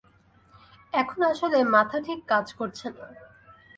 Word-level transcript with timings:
এখন 0.93 1.19
আসলে 1.23 1.57
মাথা 1.75 1.97
ঠিক 2.07 2.19
কাজ 2.27 2.47
করছে 2.53 2.87
না! 2.89 3.05